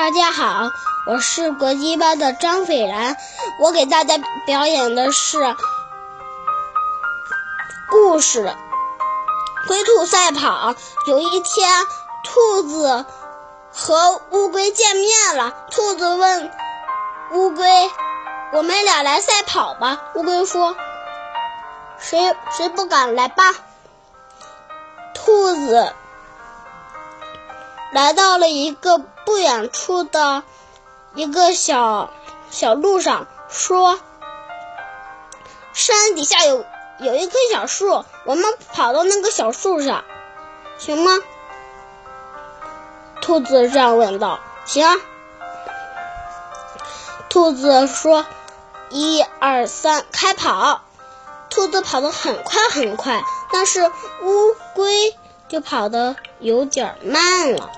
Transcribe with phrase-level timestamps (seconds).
[0.00, 0.70] 大家好，
[1.06, 3.18] 我是国际班的张斐然，
[3.60, 4.14] 我给大家
[4.46, 5.54] 表演的是
[7.90, 8.56] 故事
[9.68, 10.72] 《龟兔赛跑》。
[11.06, 11.68] 有一天，
[12.24, 13.04] 兔子
[13.74, 15.54] 和乌龟见面了。
[15.70, 16.50] 兔子问
[17.32, 17.90] 乌龟
[18.56, 20.74] ：“我们俩来赛跑吧？”乌龟说
[22.00, 23.44] ：“谁谁不敢来吧？”
[25.12, 25.92] 兔子。
[27.92, 30.44] 来到了一个不远处的
[31.14, 32.10] 一个小
[32.50, 33.98] 小路上，说
[35.74, 36.64] ：“山底下有
[37.00, 40.04] 有一棵小树，我们跑到那个小树上，
[40.78, 41.18] 行吗？”
[43.20, 44.40] 兔子这样问道。
[44.64, 45.00] “行。”
[47.28, 48.24] 兔子说
[48.90, 50.82] ：“一二三，开跑！”
[51.50, 53.84] 兔子跑得很快很快，但是
[54.22, 55.16] 乌龟
[55.48, 57.70] 就跑得有点慢了。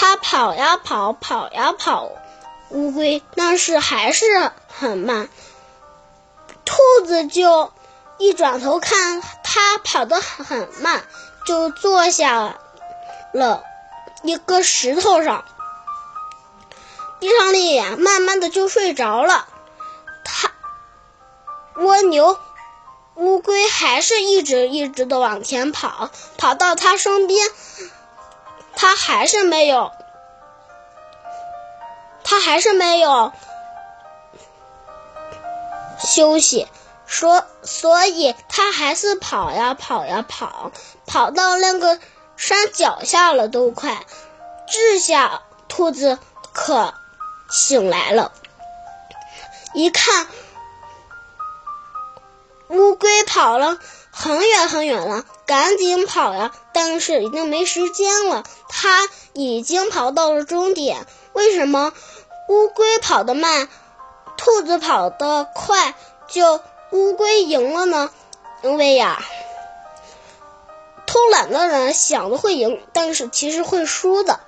[0.00, 2.10] 它跑呀跑，跑呀跑，
[2.70, 5.28] 乌龟但是还是很慢。
[6.64, 7.70] 兔子就
[8.16, 11.04] 一转头看它跑得很慢，
[11.44, 12.56] 就坐下
[13.34, 13.62] 了
[14.22, 15.44] 一个石头上，
[17.18, 19.46] 闭上了眼，慢慢的就睡着了。
[20.24, 20.50] 它
[21.76, 22.38] 蜗牛
[23.16, 27.46] 乌龟还是一直一直的往前跑，跑到它身边。
[28.82, 29.92] 他还是没有，
[32.24, 33.30] 他还是没有
[35.98, 36.66] 休息，
[37.06, 40.72] 所所以他还是跑呀跑呀跑，
[41.06, 42.00] 跑到那个
[42.38, 43.98] 山脚下了，都快。
[44.66, 46.18] 这下兔子
[46.54, 46.94] 可
[47.50, 48.32] 醒来了，
[49.74, 50.26] 一看
[52.68, 53.78] 乌龟跑了。
[54.10, 56.52] 很远很远了，赶紧跑呀！
[56.72, 61.06] 但是已经没时间了，他已经跑到了终点。
[61.32, 61.92] 为什么
[62.48, 63.68] 乌龟跑得慢，
[64.36, 65.94] 兔子跑得快，
[66.28, 66.60] 就
[66.90, 68.10] 乌龟赢了呢？
[68.62, 69.22] 因为呀，
[71.06, 74.40] 偷懒的人想着会赢，但是其实会输的。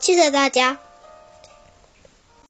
[0.00, 0.78] 谢谢大家。